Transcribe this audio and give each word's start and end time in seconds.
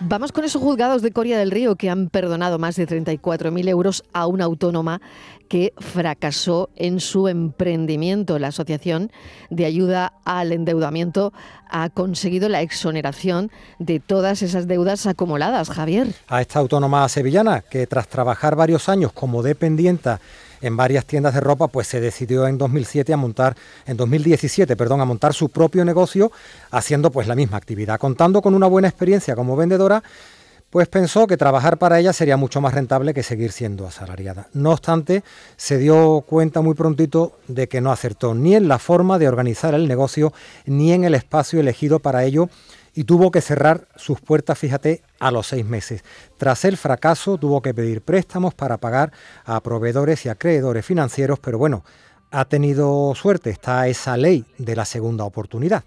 Vamos 0.00 0.30
con 0.30 0.44
esos 0.44 0.60
juzgados 0.60 1.00
de 1.00 1.10
Coria 1.10 1.38
del 1.38 1.50
Río 1.50 1.76
que 1.76 1.88
han 1.88 2.10
perdonado 2.10 2.58
más 2.58 2.76
de 2.76 2.86
34.000 2.86 3.68
euros 3.68 4.04
a 4.12 4.26
una 4.26 4.44
autónoma 4.44 5.00
que 5.48 5.72
fracasó 5.78 6.68
en 6.76 7.00
su 7.00 7.28
emprendimiento. 7.28 8.38
La 8.38 8.48
Asociación 8.48 9.10
de 9.48 9.64
Ayuda 9.64 10.12
al 10.24 10.52
Endeudamiento 10.52 11.32
ha 11.70 11.88
conseguido 11.88 12.50
la 12.50 12.60
exoneración 12.60 13.50
de 13.78 13.98
todas 13.98 14.42
esas 14.42 14.66
deudas 14.66 15.06
acumuladas. 15.06 15.70
Javier. 15.70 16.08
A 16.28 16.42
esta 16.42 16.58
autónoma 16.58 17.08
sevillana 17.08 17.62
que 17.62 17.86
tras 17.86 18.06
trabajar 18.08 18.54
varios 18.54 18.90
años 18.90 19.12
como 19.12 19.42
dependienta 19.42 20.20
en 20.60 20.76
varias 20.76 21.04
tiendas 21.04 21.34
de 21.34 21.40
ropa, 21.40 21.68
pues 21.68 21.86
se 21.86 22.00
decidió 22.00 22.46
en 22.46 22.58
2007 22.58 23.12
a 23.12 23.16
montar, 23.16 23.56
en 23.86 23.96
2017, 23.96 24.76
perdón, 24.76 25.00
a 25.00 25.04
montar 25.04 25.34
su 25.34 25.48
propio 25.48 25.84
negocio 25.84 26.32
haciendo 26.70 27.10
pues 27.10 27.26
la 27.26 27.34
misma 27.34 27.56
actividad. 27.56 27.98
Contando 27.98 28.42
con 28.42 28.54
una 28.54 28.66
buena 28.66 28.88
experiencia 28.88 29.34
como 29.34 29.56
vendedora, 29.56 30.02
pues 30.70 30.88
pensó 30.88 31.26
que 31.26 31.36
trabajar 31.36 31.78
para 31.78 31.98
ella 31.98 32.12
sería 32.12 32.36
mucho 32.36 32.60
más 32.60 32.74
rentable 32.74 33.14
que 33.14 33.22
seguir 33.22 33.52
siendo 33.52 33.86
asalariada. 33.86 34.48
No 34.52 34.72
obstante, 34.72 35.22
se 35.56 35.78
dio 35.78 36.24
cuenta 36.26 36.60
muy 36.60 36.74
prontito 36.74 37.38
de 37.46 37.68
que 37.68 37.80
no 37.80 37.92
acertó 37.92 38.34
ni 38.34 38.54
en 38.54 38.68
la 38.68 38.78
forma 38.78 39.18
de 39.18 39.28
organizar 39.28 39.74
el 39.74 39.88
negocio 39.88 40.32
ni 40.66 40.92
en 40.92 41.04
el 41.04 41.14
espacio 41.14 41.60
elegido 41.60 42.00
para 42.00 42.24
ello 42.24 42.48
y 42.96 43.04
tuvo 43.04 43.30
que 43.30 43.42
cerrar 43.42 43.88
sus 43.94 44.22
puertas, 44.22 44.58
fíjate, 44.58 45.02
a 45.20 45.30
los 45.30 45.46
seis 45.46 45.66
meses. 45.66 46.02
Tras 46.38 46.64
el 46.64 46.78
fracaso 46.78 47.36
tuvo 47.36 47.60
que 47.60 47.74
pedir 47.74 48.00
préstamos 48.00 48.54
para 48.54 48.78
pagar 48.78 49.12
a 49.44 49.60
proveedores 49.60 50.24
y 50.24 50.30
acreedores 50.30 50.84
financieros, 50.84 51.38
pero 51.38 51.58
bueno, 51.58 51.84
ha 52.30 52.46
tenido 52.46 53.14
suerte, 53.14 53.50
está 53.50 53.86
esa 53.86 54.16
ley 54.16 54.46
de 54.56 54.74
la 54.74 54.86
segunda 54.86 55.24
oportunidad. 55.24 55.84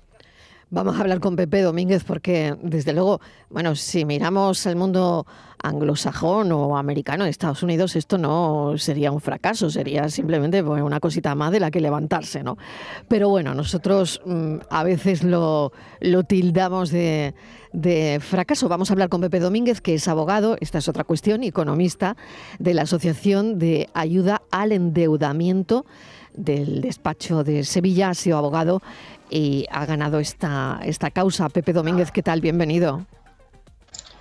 Vamos 0.71 0.97
a 0.97 1.01
hablar 1.01 1.19
con 1.19 1.35
Pepe 1.35 1.63
Domínguez 1.63 2.03
porque, 2.03 2.55
desde 2.61 2.93
luego, 2.93 3.21
bueno, 3.49 3.75
si 3.75 4.05
miramos 4.05 4.67
el 4.67 4.75
mundo 4.75 5.25
anglosajón 5.63 6.51
o 6.51 6.77
americano 6.77 7.23
de 7.23 7.31
Estados 7.31 7.63
Unidos, 7.63 7.95
esto 7.95 8.19
no 8.19 8.75
sería 8.77 9.11
un 9.11 9.19
fracaso, 9.19 9.71
sería 9.71 10.07
simplemente 10.09 10.63
pues, 10.63 10.83
una 10.83 10.99
cosita 10.99 11.33
más 11.33 11.51
de 11.51 11.59
la 11.59 11.71
que 11.71 11.81
levantarse, 11.81 12.43
¿no? 12.43 12.59
Pero 13.07 13.29
bueno, 13.29 13.55
nosotros 13.55 14.21
mm, 14.27 14.57
a 14.69 14.83
veces 14.83 15.23
lo, 15.23 15.71
lo 16.01 16.23
tildamos 16.23 16.91
de, 16.91 17.33
de 17.73 18.19
fracaso. 18.21 18.69
Vamos 18.69 18.91
a 18.91 18.93
hablar 18.93 19.09
con 19.09 19.21
Pepe 19.21 19.39
Domínguez, 19.39 19.81
que 19.81 19.95
es 19.95 20.07
abogado, 20.07 20.55
esta 20.61 20.77
es 20.77 20.87
otra 20.87 21.03
cuestión, 21.03 21.41
economista 21.41 22.15
de 22.59 22.75
la 22.75 22.83
Asociación 22.83 23.57
de 23.57 23.89
Ayuda 23.95 24.43
al 24.51 24.71
Endeudamiento 24.71 25.87
del 26.33 26.81
despacho 26.81 27.43
de 27.43 27.63
Sevilla, 27.63 28.09
ha 28.09 28.13
sido 28.13 28.37
abogado 28.37 28.81
y 29.29 29.65
ha 29.71 29.85
ganado 29.85 30.19
esta, 30.19 30.79
esta 30.83 31.11
causa. 31.11 31.49
Pepe 31.49 31.73
Domínguez, 31.73 32.11
¿qué 32.11 32.23
tal? 32.23 32.41
Bienvenido. 32.41 33.05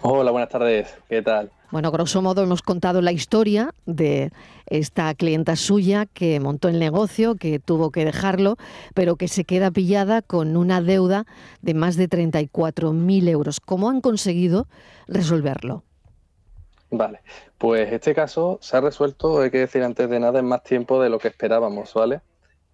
Hola, 0.00 0.31
buenas 0.31 0.48
tardes. 0.48 0.95
¿Qué 1.09 1.23
tal? 1.23 1.50
Bueno, 1.70 1.91
grosso 1.91 2.23
modo 2.23 2.42
hemos 2.42 2.62
contado 2.62 3.03
la 3.03 3.12
historia 3.12 3.75
de 3.84 4.33
esta 4.67 5.12
clienta 5.15 5.55
suya 5.55 6.06
que 6.06 6.41
montó 6.41 6.69
el 6.69 6.78
negocio, 6.78 7.34
que 7.34 7.59
tuvo 7.59 7.91
que 7.91 8.06
dejarlo, 8.06 8.56
pero 8.95 9.17
que 9.17 9.28
se 9.28 9.45
queda 9.45 9.70
pillada 9.70 10.22
con 10.22 10.56
una 10.56 10.81
deuda 10.81 11.27
de 11.61 11.75
más 11.75 11.97
de 11.97 12.09
34.000 12.09 13.28
euros. 13.28 13.61
¿Cómo 13.61 13.91
han 13.91 14.00
conseguido 14.00 14.67
resolverlo? 15.09 15.83
Vale, 16.91 17.20
pues 17.58 17.92
este 17.92 18.14
caso 18.14 18.58
se 18.62 18.77
ha 18.77 18.81
resuelto, 18.81 19.41
hay 19.41 19.50
que 19.50 19.58
decir 19.58 19.83
antes 19.83 20.08
de 20.08 20.20
nada, 20.20 20.39
en 20.39 20.47
más 20.47 20.62
tiempo 20.62 21.03
de 21.03 21.11
lo 21.11 21.19
que 21.19 21.28
esperábamos, 21.28 21.92
¿vale? 21.92 22.22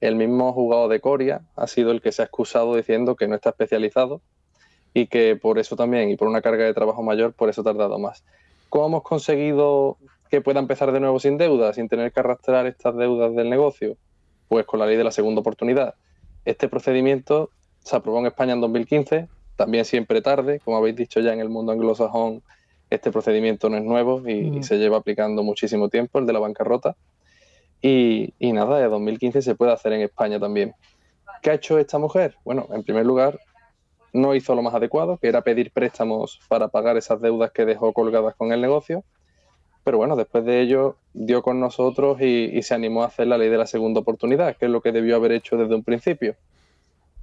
El 0.00 0.14
mismo 0.14 0.52
juzgado 0.52 0.88
de 0.88 1.00
Coria 1.00 1.42
ha 1.56 1.66
sido 1.66 1.90
el 1.90 2.00
que 2.00 2.12
se 2.12 2.22
ha 2.22 2.26
excusado 2.26 2.76
diciendo 2.76 3.16
que 3.16 3.26
no 3.26 3.34
está 3.34 3.50
especializado 3.50 4.20
y 4.92 5.08
que 5.08 5.34
por 5.34 5.58
eso 5.58 5.74
también, 5.74 6.10
y 6.10 6.16
por 6.16 6.28
una 6.28 6.42
carga 6.42 6.64
de 6.64 6.74
trabajo 6.74 7.02
mayor, 7.02 7.32
por 7.32 7.48
eso 7.48 7.62
ha 7.62 7.64
tardado 7.64 7.98
más. 7.98 8.24
¿Cómo 8.68 8.86
hemos 8.86 9.02
conseguido 9.02 9.96
que 10.30 10.40
pueda 10.40 10.60
empezar 10.60 10.92
de 10.92 11.00
nuevo 11.00 11.18
sin 11.18 11.36
deuda, 11.36 11.72
sin 11.72 11.88
tener 11.88 12.12
que 12.12 12.20
arrastrar 12.20 12.66
estas 12.66 12.96
deudas 12.96 13.34
del 13.34 13.50
negocio? 13.50 13.96
Pues 14.46 14.64
con 14.64 14.78
la 14.78 14.86
ley 14.86 14.96
de 14.96 15.04
la 15.04 15.10
segunda 15.10 15.40
oportunidad. 15.40 15.94
Este 16.44 16.68
procedimiento 16.68 17.50
se 17.80 17.96
aprobó 17.96 18.20
en 18.20 18.26
España 18.26 18.52
en 18.52 18.60
2015, 18.60 19.28
también 19.56 19.84
siempre 19.84 20.22
tarde, 20.22 20.60
como 20.60 20.76
habéis 20.76 20.96
dicho 20.96 21.18
ya 21.20 21.32
en 21.32 21.40
el 21.40 21.48
mundo 21.48 21.72
anglosajón, 21.72 22.42
este 22.90 23.10
procedimiento 23.10 23.68
no 23.68 23.76
es 23.76 23.84
nuevo 23.84 24.22
y, 24.28 24.58
y 24.58 24.62
se 24.62 24.78
lleva 24.78 24.98
aplicando 24.98 25.42
muchísimo 25.42 25.88
tiempo, 25.88 26.18
el 26.18 26.26
de 26.26 26.32
la 26.32 26.38
bancarrota. 26.38 26.96
Y, 27.86 28.32
nada, 28.40 28.78
de 28.78 28.88
2015 28.88 29.42
se 29.42 29.54
puede 29.56 29.70
hacer 29.72 29.92
en 29.92 30.00
España 30.00 30.40
también. 30.40 30.74
¿Qué 31.42 31.50
ha 31.50 31.54
hecho 31.54 31.78
esta 31.78 31.98
mujer? 31.98 32.34
Bueno, 32.42 32.66
en 32.72 32.82
primer 32.82 33.04
lugar, 33.04 33.38
no 34.14 34.34
hizo 34.34 34.54
lo 34.54 34.62
más 34.62 34.72
adecuado, 34.72 35.18
que 35.18 35.28
era 35.28 35.42
pedir 35.42 35.70
préstamos 35.70 36.40
para 36.48 36.68
pagar 36.68 36.96
esas 36.96 37.20
deudas 37.20 37.50
que 37.52 37.66
dejó 37.66 37.92
colgadas 37.92 38.36
con 38.36 38.52
el 38.52 38.62
negocio. 38.62 39.04
Pero 39.84 39.98
bueno, 39.98 40.16
después 40.16 40.46
de 40.46 40.62
ello 40.62 40.96
dio 41.12 41.42
con 41.42 41.60
nosotros 41.60 42.22
y, 42.22 42.62
se 42.62 42.72
animó 42.72 43.02
a 43.02 43.08
hacer 43.08 43.26
la 43.26 43.36
ley 43.36 43.50
de 43.50 43.58
la 43.58 43.66
segunda 43.66 44.00
oportunidad, 44.00 44.56
que 44.56 44.64
es 44.64 44.70
lo 44.70 44.80
que 44.80 44.90
debió 44.90 45.16
haber 45.16 45.32
hecho 45.32 45.58
desde 45.58 45.74
un 45.74 45.84
principio. 45.84 46.36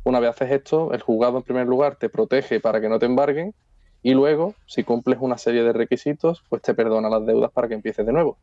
Una 0.04 0.20
vez 0.20 0.30
haces 0.30 0.52
esto, 0.52 0.94
el 0.94 1.02
juzgado 1.02 1.38
en 1.38 1.44
primer 1.44 1.66
lugar 1.66 1.96
te 1.96 2.08
protege 2.08 2.60
para 2.60 2.82
que 2.82 2.88
no 2.88 3.00
te 3.00 3.08
embarguen 3.08 3.56
y 4.04 4.14
luego, 4.14 4.56
si 4.66 4.84
cumples 4.84 5.20
una 5.22 5.38
serie 5.38 5.64
de 5.64 5.74
requisitos, 5.74 6.44
pues 6.50 6.62
te 6.62 6.74
perdona 6.74 7.10
las 7.10 7.26
deudas 7.26 7.52
para 7.52 7.68
que 7.68 7.76
empieces 7.76 8.06
de 8.06 8.14
nuevo. 8.14 8.38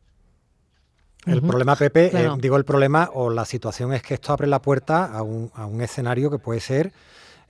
El 1.25 1.41
problema, 1.41 1.75
Pepe, 1.75 2.11
eh, 2.13 2.29
digo 2.39 2.55
el 2.55 2.63
problema 2.63 3.09
o 3.13 3.29
la 3.29 3.43
situación 3.45 3.93
es 3.93 4.01
que 4.01 4.13
esto 4.13 4.31
abre 4.31 4.47
la 4.47 4.61
puerta 4.61 5.05
a 5.05 5.21
un, 5.21 5.51
a 5.53 5.65
un 5.65 5.81
escenario 5.81 6.31
que 6.31 6.39
puede 6.39 6.61
ser 6.61 6.93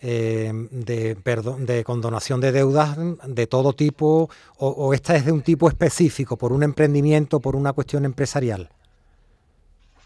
eh, 0.01 0.51
de, 0.71 1.17
perdón, 1.17 1.65
de 1.65 1.83
condonación 1.83 2.39
de 2.39 2.53
deudas 2.53 2.97
de 3.27 3.47
todo 3.47 3.73
tipo 3.73 4.29
o, 4.57 4.93
esta 4.93 5.17
es 5.17 5.25
de 5.25 5.33
un 5.33 5.41
tipo 5.41 5.67
específico, 5.67 6.37
por 6.37 6.53
un 6.53 6.63
emprendimiento, 6.63 7.41
por 7.41 7.57
una 7.57 7.73
cuestión 7.73 8.05
empresarial. 8.05 8.69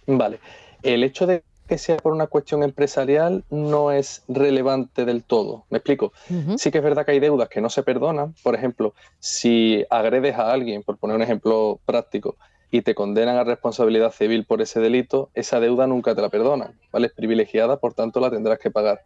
Vale. 0.07 0.39
El 0.81 1.03
hecho 1.03 1.27
de 1.27 1.43
que 1.67 1.77
sea 1.77 1.97
por 1.97 2.13
una 2.13 2.27
cuestión 2.27 2.63
empresarial 2.63 3.43
no 3.49 3.91
es 3.91 4.23
relevante 4.27 5.05
del 5.05 5.23
todo. 5.23 5.65
¿Me 5.69 5.77
explico? 5.77 6.13
Sí 6.57 6.71
que 6.71 6.79
es 6.79 6.83
verdad 6.83 7.05
que 7.05 7.11
hay 7.11 7.19
deudas 7.19 7.49
que 7.49 7.61
no 7.61 7.69
se 7.69 7.83
perdonan. 7.83 8.35
Por 8.43 8.55
ejemplo, 8.55 8.93
si 9.19 9.85
agredes 9.89 10.35
a 10.35 10.51
alguien, 10.51 10.83
por 10.83 10.97
poner 10.97 11.15
un 11.15 11.21
ejemplo 11.21 11.79
práctico, 11.85 12.35
y 12.69 12.81
te 12.81 12.95
condenan 12.95 13.37
a 13.37 13.43
responsabilidad 13.43 14.11
civil 14.11 14.45
por 14.45 14.59
ese 14.59 14.79
delito, 14.79 15.29
esa 15.35 15.59
deuda 15.59 15.85
nunca 15.85 16.15
te 16.15 16.21
la 16.23 16.29
perdonan, 16.29 16.73
¿vale? 16.91 17.05
Es 17.07 17.13
privilegiada, 17.13 17.77
por 17.77 17.93
tanto 17.93 18.19
la 18.19 18.31
tendrás 18.31 18.57
que 18.57 18.71
pagar. 18.71 19.03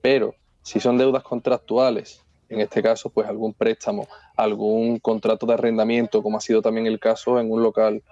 Pero 0.00 0.34
si 0.62 0.80
son 0.80 0.96
deudas 0.96 1.22
contractuales, 1.22 2.22
en 2.48 2.60
este 2.60 2.82
caso, 2.82 3.10
pues 3.10 3.28
algún 3.28 3.52
préstamo, 3.52 4.08
algún 4.36 4.98
contrato 5.00 5.44
de 5.44 5.52
arrendamiento, 5.52 6.22
como 6.22 6.38
ha 6.38 6.40
sido 6.40 6.62
también 6.62 6.86
el 6.86 6.98
caso 6.98 7.38
en 7.38 7.52
un 7.52 7.62
local, 7.62 8.02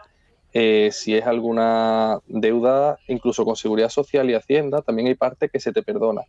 eh, 0.53 0.91
si 0.93 1.15
es 1.15 1.27
alguna 1.27 2.21
deuda, 2.27 2.99
incluso 3.07 3.45
con 3.45 3.57
seguridad 3.57 3.91
social 3.91 4.31
y 4.31 4.35
hacienda, 4.35 4.83
también 4.83 5.09
hay 5.09 5.15
parte 5.15 5.49
que 5.49 5.61
se 5.61 5.73
te 5.73 5.83
perdona. 5.83 6.23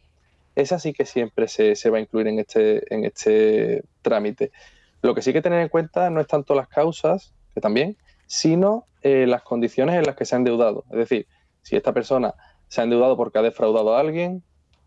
Esa 0.56 0.80
sí 0.80 0.94
que 0.94 1.06
siempre 1.06 1.48
se, 1.48 1.76
se 1.76 1.90
va 1.90 1.98
a 1.98 2.02
incluir 2.02 2.28
en 2.28 2.40
este, 2.40 2.94
en 2.94 3.06
este 3.06 3.84
trámite. 4.02 4.52
Lo 5.02 5.16
que 5.16 5.22
sí 5.22 5.32
que 5.32 5.42
tener 5.42 5.62
en 5.62 5.70
cuenta 5.70 6.10
no 6.10 6.20
es 6.20 6.28
tanto 6.28 6.54
las 6.54 6.68
causas, 6.68 7.34
que 7.54 7.62
también, 7.62 7.96
sino 8.28 8.86
eh, 9.02 9.26
las 9.26 9.44
condiciones 9.44 9.96
en 9.96 10.04
las 10.04 10.16
que 10.16 10.26
se 10.26 10.36
ha 10.36 10.38
endeudado. 10.38 10.84
Es 10.92 10.98
decir, 10.98 11.28
si 11.62 11.76
esta 11.76 11.94
persona 11.94 12.34
se 12.68 12.82
ha 12.82 12.84
endeudado 12.84 13.16
porque 13.16 13.40
ha 13.40 13.42
defraudado 13.42 13.96
a 13.96 14.00
alguien 14.00 14.44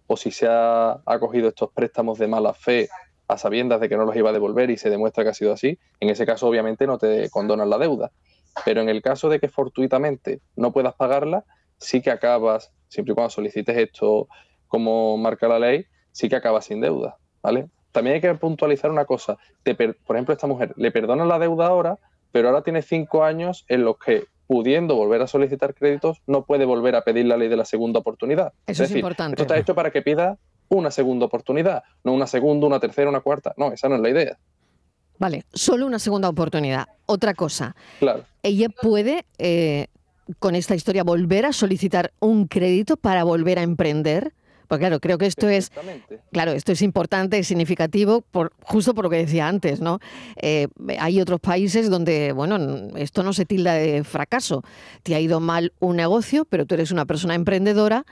o 0.07 0.17
si 0.17 0.31
se 0.31 0.47
ha 0.47 1.01
acogido 1.07 1.49
estos 1.49 1.71
préstamos 1.73 2.19
de 2.19 2.29
mala 2.29 2.53
fe 2.53 2.89
a 3.29 3.39
sabiendas 3.39 3.81
de 3.81 3.89
que 3.89 3.97
no 3.97 4.05
los 4.05 4.15
iba 4.15 4.31
a 4.31 4.33
devolver 4.33 4.71
y 4.71 4.77
se 4.77 4.91
demuestra 4.91 5.25
que 5.25 5.31
ha 5.31 5.35
sido 5.35 5.53
así, 5.53 5.79
en 6.01 6.11
ese 6.11 6.27
caso 6.27 6.47
obviamente 6.47 6.87
no 6.87 6.99
te 6.99 7.31
condonan 7.31 7.71
la 7.71 7.79
deuda. 7.79 8.11
Pero 8.65 8.81
en 8.81 8.89
el 8.89 9.03
caso 9.03 9.29
de 9.29 9.41
que 9.41 9.49
fortuitamente 9.49 10.41
no 10.57 10.73
puedas 10.73 10.95
pagarla, 10.95 11.45
sí 11.79 12.03
que 12.03 12.11
acabas, 12.11 12.73
siempre 12.89 13.13
y 13.13 13.15
cuando 13.15 13.31
solicites 13.31 13.77
esto 13.77 14.29
como 14.69 15.17
marca 15.17 15.49
la 15.49 15.59
ley, 15.59 15.87
sí 16.13 16.29
que 16.29 16.37
acabas 16.37 16.67
sin 16.67 16.81
deuda, 16.81 17.17
¿vale? 17.43 17.69
También 17.93 18.15
hay 18.15 18.21
que 18.21 18.35
puntualizar 18.35 18.91
una 18.91 19.05
cosa. 19.05 19.37
por 20.07 20.17
ejemplo, 20.17 20.33
esta 20.33 20.47
mujer 20.47 20.73
le 20.77 20.91
perdonan 20.91 21.29
la 21.29 21.39
deuda 21.39 21.67
ahora, 21.67 21.99
pero 22.31 22.49
ahora 22.49 22.63
tiene 22.63 22.83
cinco 22.83 23.25
años 23.25 23.65
en 23.69 23.85
los 23.85 23.99
que 23.99 24.27
pudiendo 24.47 24.97
volver 24.97 25.23
a 25.23 25.27
solicitar 25.27 25.75
créditos, 25.75 26.21
no 26.27 26.45
puede 26.45 26.65
volver 26.65 26.95
a 26.97 27.03
pedir 27.03 27.27
la 27.27 27.37
ley 27.37 27.49
de 27.49 27.57
la 27.57 27.65
segunda 27.65 28.01
oportunidad. 28.01 28.53
Eso 28.67 28.85
es, 28.85 28.91
importante. 28.91 29.35
Esto 29.35 29.45
está 29.45 29.59
hecho 29.59 29.75
para 29.75 29.91
que 29.91 30.03
pida 30.03 30.39
una 30.69 30.91
segunda 30.91 31.27
oportunidad, 31.27 31.85
no 32.05 32.13
una 32.13 32.27
segunda, 32.27 32.67
una 32.67 32.81
tercera, 32.81 33.09
una 33.09 33.21
cuarta. 33.21 33.55
No, 33.57 33.73
esa 33.73 33.89
no 33.89 33.97
es 33.97 34.03
la 34.03 34.11
idea. 34.11 34.39
Vale, 35.23 35.45
solo 35.55 35.87
una 35.87 36.01
segunda 36.01 36.29
oportunidad. 36.29 36.89
Otra 37.07 37.33
cosa. 37.33 37.77
Claro. 38.01 38.25
Ella 38.43 38.69
puede, 38.69 39.25
eh, 39.39 39.87
con 40.41 40.57
esta 40.57 40.75
historia, 40.75 41.05
volver 41.05 41.47
a 41.47 41.53
solicitar 41.53 42.13
un 42.19 42.49
crédito 42.49 42.97
para 42.97 43.23
volver 43.23 43.61
a 43.61 43.63
emprender. 43.63 44.35
Pues 44.67 44.81
claro, 44.81 44.99
creo 44.99 45.19
que 45.19 45.27
esto 45.27 45.49
es, 45.49 45.71
claro, 46.33 46.51
esto 46.51 46.73
es 46.73 46.83
importante 46.83 47.39
y 47.39 47.45
significativo, 47.45 48.23
por, 48.33 48.53
justo 48.63 48.95
por 48.95 49.05
lo 49.05 49.11
que 49.11 49.19
decía 49.19 49.47
antes, 49.47 49.81
¿no? 49.81 50.01
Eh, 50.35 50.67
hay 50.99 51.21
otros 51.21 51.39
países 51.39 51.89
donde, 51.89 52.33
bueno, 52.33 52.89
esto 52.97 53.23
no 53.23 53.33
se 53.33 53.45
tilda 53.45 53.75
de 53.75 54.03
fracaso. 54.03 54.65
Te 55.05 55.15
ha 55.15 55.21
ido 55.21 55.39
mal 55.39 55.73
un 55.79 55.95
negocio, 55.95 56.47
pero 56.47 56.67
tú 56.67 56.75
eres 56.75 56.91
una 56.91 57.05
persona 57.07 57.37
emprendedora 57.37 58.07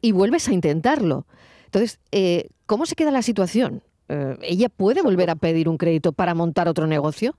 y 0.00 0.10
vuelves 0.10 0.48
a 0.48 0.54
intentarlo. 0.54 1.24
Entonces, 1.66 2.00
eh, 2.10 2.48
¿cómo 2.66 2.84
se 2.84 2.96
queda 2.96 3.12
la 3.12 3.22
situación? 3.22 3.84
Eh, 4.08 4.36
¿ella 4.42 4.68
puede 4.68 5.02
volver 5.02 5.30
a 5.30 5.36
pedir 5.36 5.68
un 5.68 5.78
crédito 5.78 6.12
para 6.12 6.34
montar 6.34 6.68
otro 6.68 6.86
negocio? 6.86 7.36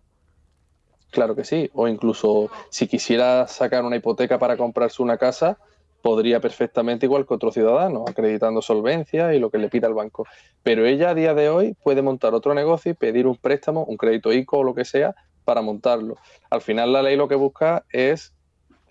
Claro 1.11 1.35
que 1.35 1.43
sí, 1.43 1.69
o 1.73 1.87
incluso 1.87 2.51
si 2.69 2.87
quisiera 2.87 3.47
sacar 3.47 3.83
una 3.83 3.95
hipoteca 3.95 4.37
para 4.37 4.57
comprarse 4.57 5.01
una 5.01 5.17
casa, 5.17 5.57
podría 6.01 6.39
perfectamente 6.39 7.05
igual 7.05 7.25
que 7.25 7.33
otro 7.33 7.51
ciudadano, 7.51 8.05
acreditando 8.07 8.61
solvencia 8.61 9.33
y 9.33 9.39
lo 9.39 9.49
que 9.49 9.57
le 9.57 9.69
pida 9.69 9.87
el 9.87 9.93
banco. 9.93 10.25
Pero 10.63 10.85
ella 10.85 11.09
a 11.09 11.13
día 11.15 11.33
de 11.33 11.49
hoy 11.49 11.75
puede 11.83 12.01
montar 12.01 12.33
otro 12.33 12.53
negocio 12.53 12.91
y 12.91 12.95
pedir 12.95 13.27
un 13.27 13.35
préstamo, 13.35 13.85
un 13.85 13.97
crédito 13.97 14.31
ICO 14.31 14.59
o 14.59 14.63
lo 14.63 14.75
que 14.75 14.85
sea, 14.85 15.15
para 15.45 15.61
montarlo. 15.61 16.17
Al 16.49 16.61
final 16.61 16.93
la 16.93 17.01
ley 17.01 17.15
lo 17.15 17.27
que 17.27 17.35
busca 17.35 17.83
es 17.91 18.33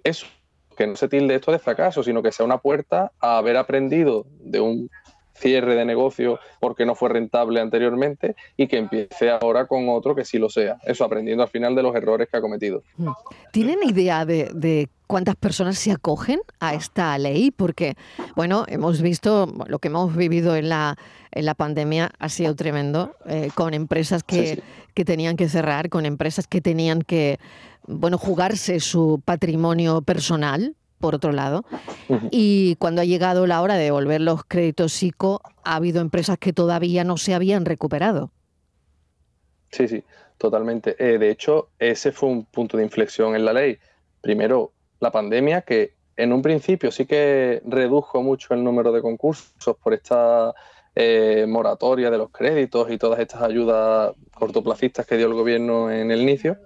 eso, 0.03 0.27
que 0.77 0.87
no 0.87 0.97
se 0.97 1.09
tilde 1.09 1.37
esto 1.37 1.53
de 1.53 1.59
fracaso, 1.59 2.03
sino 2.03 2.23
que 2.23 2.33
sea 2.33 2.45
una 2.45 2.59
puerta 2.59 3.13
a 3.21 3.39
haber 3.39 3.57
aprendido 3.57 4.27
de 4.41 4.61
un 4.61 4.91
cierre 5.39 5.75
de 5.75 5.85
negocio 5.85 6.39
porque 6.61 6.85
no 6.85 6.95
fue 6.95 7.09
rentable 7.09 7.61
anteriormente 7.61 8.37
y 8.57 8.67
que 8.67 8.79
empiece 8.79 9.31
ahora 9.31 9.67
con 9.67 9.89
otro 9.89 10.15
que 10.15 10.25
sí 10.25 10.39
lo 10.39 10.49
sea. 10.49 10.79
Eso 10.85 11.05
aprendiendo 11.05 11.43
al 11.43 11.49
final 11.49 11.75
de 11.75 11.83
los 11.83 11.95
errores 11.95 12.29
que 12.31 12.37
ha 12.37 12.41
cometido. 12.41 12.83
Mm. 12.97 13.09
¿Tienen 13.53 13.79
idea 13.83 14.25
de, 14.25 14.89
cuántas 15.07 15.37
personas 15.37 15.79
se 15.79 15.93
acogen 15.93 16.41
a 16.61 16.75
esta 16.75 17.17
ley? 17.19 17.51
Porque, 17.51 17.95
bueno, 18.37 18.65
hemos 18.69 19.01
visto 19.01 19.53
lo 19.67 19.79
que 19.79 19.89
hemos 19.89 20.15
vivido 20.15 20.57
en 20.57 20.69
la, 20.69 20.97
en 21.33 21.47
la 21.47 21.55
pandemia 21.55 22.11
ha 22.19 22.29
sido 22.29 22.55
tremendo, 22.55 23.15
eh, 23.27 23.51
con 23.55 23.75
empresas 23.75 24.23
que, 24.23 24.63
que 24.95 25.05
tenían 25.05 25.37
que 25.37 25.49
cerrar, 25.49 25.89
con 25.89 26.07
empresas 26.07 26.47
que 26.47 26.61
tenían 26.61 27.03
que, 27.03 27.39
bueno, 27.87 28.19
jugarse 28.19 28.81
su 28.81 29.23
patrimonio 29.25 30.03
personal 30.03 30.75
por 30.99 31.15
otro 31.15 31.33
lado. 31.33 31.65
Y 32.31 32.77
cuando 32.77 33.01
ha 33.01 33.05
llegado 33.05 33.47
la 33.47 33.63
hora 33.63 33.75
de 33.75 33.85
devolver 33.85 34.21
los 34.21 34.45
créditos 34.45 35.03
ICO, 35.03 35.41
ha 35.65 35.77
habido 35.77 36.01
empresas 36.01 36.39
que 36.39 36.53
todavía 36.53 37.05
no 37.05 37.17
se 37.17 37.35
habían 37.35 37.65
recuperado. 37.65 38.31
Sí, 39.71 39.89
sí, 39.89 40.03
totalmente. 40.39 40.97
Eh, 40.99 41.19
de 41.19 41.31
hecho, 41.31 41.69
ese 41.79 42.13
fue 42.13 42.29
un 42.29 42.45
punto 42.45 42.77
de 42.77 42.85
inflexión 42.85 43.35
en 43.35 43.45
la 43.45 43.53
ley. 43.53 43.79
Primero, 44.21 44.73
la 45.01 45.11
pandemia, 45.11 45.63
que 45.63 45.95
en 46.17 46.33
un 46.33 46.43
principio 46.43 46.91
sí 46.91 47.07
que 47.07 47.63
redujo 47.65 48.23
mucho 48.23 48.55
el 48.55 48.65
número 48.65 48.93
de 48.93 49.01
concursos 49.01 49.77
por 49.83 49.95
esta 49.95 50.53
eh, 50.95 51.47
moratoria 51.49 52.11
de 52.11 52.19
los 52.19 52.31
créditos 52.31 52.91
y 52.91 52.99
todas 52.99 53.21
estas 53.21 53.43
ayudas 53.43 54.13
cortoplacistas 54.35 55.07
que 55.07 55.17
dio 55.17 55.29
el 55.29 55.35
gobierno 55.35 55.91
en 55.93 56.11
el 56.11 56.23
inicio. 56.23 56.59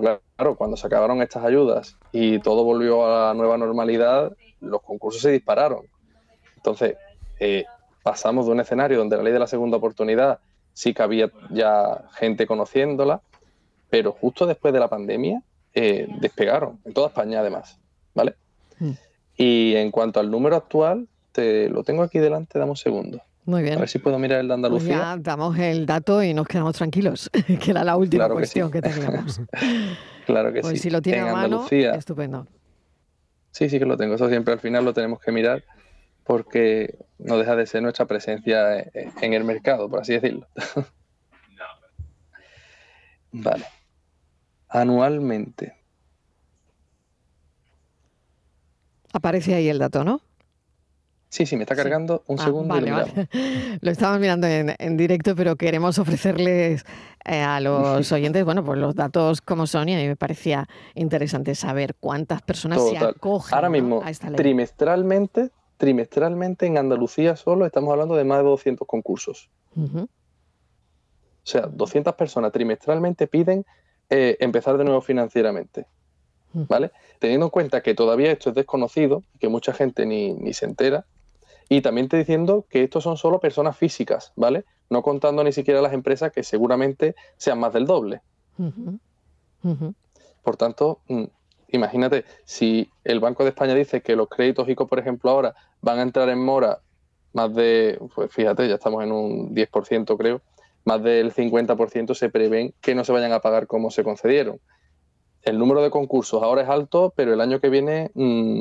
Pero 0.00 0.20
claro, 0.36 0.56
cuando 0.56 0.76
se 0.76 0.86
acabaron 0.86 1.20
estas 1.20 1.44
ayudas 1.44 1.98
y 2.12 2.38
todo 2.38 2.64
volvió 2.64 3.04
a 3.04 3.28
la 3.28 3.34
nueva 3.34 3.58
normalidad, 3.58 4.32
los 4.60 4.80
concursos 4.82 5.20
se 5.20 5.30
dispararon. 5.30 5.84
Entonces, 6.56 6.96
eh, 7.38 7.64
pasamos 8.02 8.46
de 8.46 8.52
un 8.52 8.60
escenario 8.60 8.98
donde 8.98 9.18
la 9.18 9.22
ley 9.22 9.32
de 9.34 9.38
la 9.38 9.46
segunda 9.46 9.76
oportunidad 9.76 10.38
sí 10.72 10.94
que 10.94 11.02
había 11.02 11.30
ya 11.50 12.04
gente 12.14 12.46
conociéndola, 12.46 13.20
pero 13.90 14.12
justo 14.12 14.46
después 14.46 14.72
de 14.72 14.80
la 14.80 14.88
pandemia 14.88 15.42
eh, 15.74 16.06
despegaron, 16.20 16.80
en 16.84 16.94
toda 16.94 17.08
España 17.08 17.40
además, 17.40 17.78
¿vale? 18.14 18.34
Mm. 18.78 18.92
Y 19.36 19.74
en 19.76 19.90
cuanto 19.90 20.20
al 20.20 20.30
número 20.30 20.56
actual, 20.56 21.06
te 21.32 21.68
lo 21.68 21.84
tengo 21.84 22.02
aquí 22.02 22.18
delante, 22.18 22.58
dame 22.58 22.70
un 22.70 22.76
segundo. 22.76 23.20
Muy 23.44 23.62
bien. 23.62 23.76
A 23.76 23.80
ver 23.80 23.88
si 23.88 23.98
puedo 23.98 24.18
mirar 24.18 24.40
el 24.40 24.48
de 24.48 24.54
Andalucía. 24.54 24.96
Pues 24.96 24.98
ya 24.98 25.16
damos 25.18 25.58
el 25.58 25.84
dato 25.84 26.22
y 26.22 26.32
nos 26.32 26.46
quedamos 26.46 26.76
tranquilos, 26.76 27.28
que 27.60 27.70
era 27.70 27.82
la 27.82 27.96
última 27.96 28.28
cuestión 28.28 28.70
que, 28.70 28.80
teníamos. 28.80 29.40
claro 30.26 30.52
que 30.52 30.60
pues 30.60 30.74
sí. 30.74 30.84
si 30.84 30.90
lo 30.90 31.02
tiene 31.02 31.20
a 31.20 31.32
mano, 31.32 31.66
estupendo. 31.68 32.46
Sí, 33.50 33.68
sí 33.68 33.78
que 33.78 33.84
lo 33.84 33.96
tengo. 33.96 34.14
Eso 34.14 34.28
siempre 34.28 34.54
al 34.54 34.60
final 34.60 34.84
lo 34.84 34.94
tenemos 34.94 35.20
que 35.20 35.32
mirar 35.32 35.64
porque 36.24 36.98
no 37.18 37.36
deja 37.36 37.56
de 37.56 37.66
ser 37.66 37.82
nuestra 37.82 38.06
presencia 38.06 38.78
en 38.94 39.34
el 39.34 39.44
mercado, 39.44 39.90
por 39.90 40.00
así 40.00 40.14
decirlo. 40.14 40.46
vale. 43.32 43.64
Anualmente. 44.68 45.76
Aparece 49.12 49.54
ahí 49.54 49.68
el 49.68 49.78
dato, 49.78 50.04
¿no? 50.04 50.22
Sí, 51.32 51.46
sí, 51.46 51.56
me 51.56 51.62
está 51.62 51.74
cargando 51.74 52.22
un 52.26 52.38
ah, 52.38 52.44
segundo. 52.44 52.74
Vale, 52.74 52.90
vale. 52.90 53.28
Lo 53.80 53.90
estamos 53.90 54.20
mirando 54.20 54.46
en, 54.46 54.96
directo, 54.98 55.34
pero 55.34 55.56
queremos 55.56 55.98
ofrecerles 55.98 56.84
eh, 57.24 57.40
a 57.40 57.58
los 57.58 58.12
oyentes, 58.12 58.44
bueno, 58.44 58.62
pues 58.62 58.78
los 58.78 58.94
datos 58.94 59.40
como 59.40 59.66
son 59.66 59.88
y 59.88 59.94
a 59.94 59.96
mí 59.96 60.06
me 60.06 60.16
parecía 60.16 60.68
interesante 60.94 61.54
saber 61.54 61.94
cuántas 61.98 62.42
personas 62.42 62.86
se 62.86 62.98
acogen 62.98 63.54
Ahora 63.54 63.70
mismo, 63.70 64.02
a 64.04 64.10
esta 64.10 64.28
ley. 64.28 64.36
trimestralmente, 64.36 65.48
trimestralmente 65.78 66.66
en 66.66 66.76
Andalucía 66.76 67.34
solo 67.34 67.64
estamos 67.64 67.92
hablando 67.92 68.14
de 68.14 68.24
más 68.24 68.40
de 68.40 68.44
200 68.44 68.86
concursos. 68.86 69.48
O 69.74 70.06
sea, 71.44 71.62
200 71.62 72.14
personas 72.14 72.52
trimestralmente 72.52 73.26
piden 73.26 73.64
eh, 74.10 74.36
empezar 74.38 74.76
de 74.76 74.84
nuevo 74.84 75.00
financieramente. 75.00 75.86
¿Vale? 76.52 76.90
Teniendo 77.18 77.46
en 77.46 77.50
cuenta 77.50 77.82
que 77.82 77.94
todavía 77.94 78.30
esto 78.30 78.50
es 78.50 78.54
desconocido, 78.54 79.22
que 79.40 79.48
mucha 79.48 79.72
gente 79.72 80.04
ni, 80.04 80.34
ni 80.34 80.52
se 80.52 80.66
entera, 80.66 81.06
y 81.72 81.80
también 81.80 82.06
te 82.06 82.18
diciendo 82.18 82.66
que 82.68 82.82
estos 82.84 83.02
son 83.02 83.16
solo 83.16 83.40
personas 83.40 83.78
físicas, 83.78 84.34
¿vale? 84.36 84.66
No 84.90 85.02
contando 85.02 85.42
ni 85.42 85.52
siquiera 85.52 85.80
las 85.80 85.94
empresas 85.94 86.30
que 86.30 86.42
seguramente 86.42 87.14
sean 87.38 87.58
más 87.58 87.72
del 87.72 87.86
doble. 87.86 88.20
Por 90.42 90.56
tanto, 90.58 91.00
mm, 91.08 91.24
imagínate, 91.68 92.26
si 92.44 92.90
el 93.04 93.20
Banco 93.20 93.42
de 93.44 93.50
España 93.50 93.74
dice 93.74 94.02
que 94.02 94.16
los 94.16 94.28
créditos 94.28 94.68
ICO, 94.68 94.86
por 94.86 94.98
ejemplo, 94.98 95.30
ahora 95.30 95.54
van 95.80 95.98
a 95.98 96.02
entrar 96.02 96.28
en 96.28 96.44
mora 96.44 96.80
más 97.32 97.54
de, 97.54 97.98
pues 98.14 98.30
fíjate, 98.30 98.68
ya 98.68 98.74
estamos 98.74 99.02
en 99.02 99.10
un 99.10 99.54
10% 99.54 100.18
creo, 100.18 100.42
más 100.84 101.02
del 101.02 101.32
50% 101.32 102.14
se 102.14 102.28
prevén 102.28 102.74
que 102.82 102.94
no 102.94 103.02
se 103.04 103.12
vayan 103.12 103.32
a 103.32 103.40
pagar 103.40 103.66
como 103.66 103.90
se 103.90 104.04
concedieron. 104.04 104.60
El 105.40 105.58
número 105.58 105.82
de 105.82 105.88
concursos 105.88 106.42
ahora 106.42 106.60
es 106.60 106.68
alto, 106.68 107.14
pero 107.16 107.32
el 107.32 107.40
año 107.40 107.60
que 107.60 107.70
viene 107.70 108.10
mm, 108.12 108.60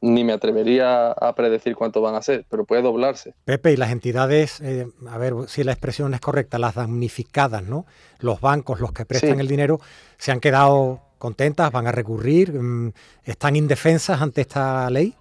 ni 0.00 0.24
me 0.24 0.32
atrevería 0.32 1.12
a 1.12 1.34
predecir 1.34 1.76
cuánto 1.76 2.00
van 2.00 2.14
a 2.14 2.22
ser, 2.22 2.46
pero 2.48 2.64
puede 2.64 2.82
doblarse. 2.82 3.34
Pepe, 3.44 3.72
y 3.72 3.76
las 3.76 3.90
entidades, 3.90 4.60
eh, 4.60 4.86
a 5.08 5.18
ver 5.18 5.34
si 5.46 5.62
la 5.62 5.72
expresión 5.72 6.14
es 6.14 6.20
correcta, 6.20 6.58
las 6.58 6.74
damnificadas, 6.74 7.62
¿no? 7.62 7.84
Los 8.18 8.40
bancos, 8.40 8.80
los 8.80 8.92
que 8.92 9.04
prestan 9.04 9.40
el 9.40 9.48
dinero, 9.48 9.80
se 10.16 10.32
han 10.32 10.40
quedado 10.40 11.00
contentas, 11.18 11.70
van 11.70 11.86
a 11.86 11.92
recurrir, 11.92 12.52
mm, 12.52 12.92
están 13.24 13.56
indefensas 13.56 14.22
ante 14.22 14.40
esta 14.40 14.88
ley. 14.88 15.14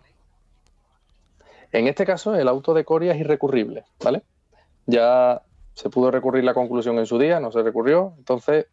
En 1.71 1.87
este 1.87 2.05
caso, 2.05 2.33
el 2.35 2.47
auto 2.47 2.73
de 2.73 2.85
Coria 2.85 3.11
es 3.13 3.19
irrecurrible, 3.19 3.83
¿vale? 4.03 4.23
Ya 4.85 5.41
se 5.73 5.89
pudo 5.89 6.09
recurrir 6.09 6.43
la 6.43 6.53
conclusión 6.53 6.97
en 6.99 7.05
su 7.05 7.19
día, 7.19 7.39
no 7.39 7.51
se 7.51 7.61
recurrió, 7.61 8.13
entonces 8.17 8.67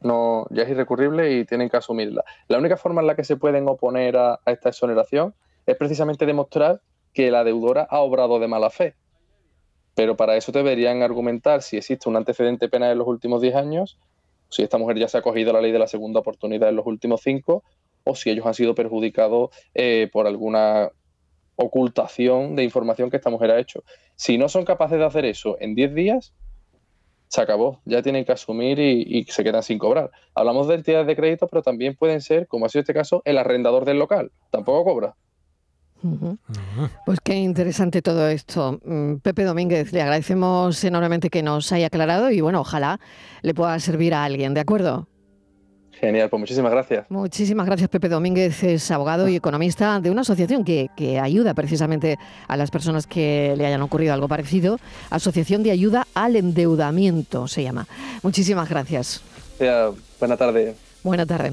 no, 0.00 0.46
ya 0.50 0.64
es 0.64 0.70
irrecurrible 0.70 1.32
y 1.32 1.44
tienen 1.44 1.70
que 1.70 1.76
asumirla. 1.76 2.24
La 2.48 2.58
única 2.58 2.76
forma 2.76 3.00
en 3.00 3.06
la 3.06 3.14
que 3.14 3.24
se 3.24 3.36
pueden 3.36 3.68
oponer 3.68 4.16
a 4.16 4.40
esta 4.46 4.68
exoneración 4.68 5.34
es 5.66 5.76
precisamente 5.76 6.26
demostrar 6.26 6.80
que 7.12 7.30
la 7.30 7.44
deudora 7.44 7.86
ha 7.88 8.00
obrado 8.00 8.38
de 8.38 8.48
mala 8.48 8.70
fe. 8.70 8.94
Pero 9.94 10.16
para 10.16 10.36
eso 10.36 10.52
deberían 10.52 11.02
argumentar 11.02 11.62
si 11.62 11.76
existe 11.76 12.08
un 12.08 12.16
antecedente 12.16 12.68
penal 12.68 12.92
en 12.92 12.98
los 12.98 13.06
últimos 13.06 13.42
10 13.42 13.54
años, 13.54 13.98
si 14.48 14.62
esta 14.62 14.78
mujer 14.78 14.98
ya 14.98 15.08
se 15.08 15.18
ha 15.18 15.20
acogido 15.20 15.50
a 15.50 15.54
la 15.54 15.60
ley 15.60 15.72
de 15.72 15.78
la 15.78 15.86
segunda 15.86 16.20
oportunidad 16.20 16.68
en 16.68 16.76
los 16.76 16.86
últimos 16.86 17.20
5, 17.22 17.62
o 18.04 18.14
si 18.14 18.30
ellos 18.30 18.46
han 18.46 18.54
sido 18.54 18.74
perjudicados 18.74 19.50
eh, 19.74 20.08
por 20.12 20.26
alguna 20.26 20.90
ocultación 21.56 22.56
de 22.56 22.64
información 22.64 23.10
que 23.10 23.16
esta 23.16 23.30
mujer 23.30 23.50
ha 23.50 23.58
hecho. 23.58 23.84
Si 24.16 24.38
no 24.38 24.48
son 24.48 24.64
capaces 24.64 24.98
de 24.98 25.04
hacer 25.04 25.24
eso 25.24 25.56
en 25.60 25.74
10 25.74 25.94
días, 25.94 26.34
se 27.28 27.40
acabó, 27.40 27.80
ya 27.84 28.02
tienen 28.02 28.24
que 28.24 28.32
asumir 28.32 28.78
y, 28.78 29.04
y, 29.06 29.24
se 29.24 29.42
quedan 29.42 29.62
sin 29.62 29.78
cobrar. 29.78 30.10
Hablamos 30.34 30.68
de 30.68 30.74
entidades 30.74 31.06
de 31.06 31.16
crédito, 31.16 31.48
pero 31.48 31.62
también 31.62 31.96
pueden 31.96 32.20
ser, 32.20 32.46
como 32.46 32.66
ha 32.66 32.68
sido 32.68 32.80
este 32.80 32.92
caso, 32.92 33.22
el 33.24 33.38
arrendador 33.38 33.86
del 33.86 33.98
local, 33.98 34.32
tampoco 34.50 34.84
cobra. 34.84 35.14
Pues 37.06 37.20
qué 37.22 37.34
interesante 37.34 38.02
todo 38.02 38.28
esto. 38.28 38.80
Mm, 38.84 39.16
Pepe 39.16 39.44
Domínguez, 39.44 39.92
le 39.92 40.02
agradecemos 40.02 40.82
enormemente 40.84 41.30
que 41.30 41.42
nos 41.42 41.70
haya 41.72 41.86
aclarado 41.86 42.30
y 42.30 42.40
bueno, 42.40 42.60
ojalá 42.60 43.00
le 43.42 43.54
pueda 43.54 43.78
servir 43.78 44.14
a 44.14 44.24
alguien, 44.24 44.54
¿de 44.54 44.60
acuerdo? 44.60 45.08
Genial, 46.02 46.28
pues 46.30 46.40
muchísimas 46.40 46.72
gracias. 46.72 47.06
Muchísimas 47.10 47.64
gracias, 47.64 47.88
Pepe 47.88 48.08
Domínguez 48.08 48.64
es 48.64 48.90
abogado 48.90 49.28
y 49.28 49.36
economista 49.36 50.00
de 50.00 50.10
una 50.10 50.22
asociación 50.22 50.64
que, 50.64 50.88
que, 50.96 51.20
ayuda 51.20 51.54
precisamente 51.54 52.18
a 52.48 52.56
las 52.56 52.72
personas 52.72 53.06
que 53.06 53.54
le 53.56 53.66
hayan 53.66 53.82
ocurrido 53.82 54.12
algo 54.12 54.26
parecido. 54.26 54.78
Asociación 55.10 55.62
de 55.62 55.70
Ayuda 55.70 56.08
al 56.14 56.34
Endeudamiento 56.34 57.46
se 57.46 57.62
llama. 57.62 57.86
Muchísimas 58.24 58.68
gracias. 58.68 59.22
Buena 60.18 60.36
tarde. 60.36 60.74
Buena 61.04 61.24
tarde. 61.24 61.52